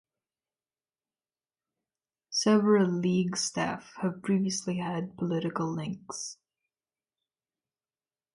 [2.31, 6.39] Several League staff have previously had political links.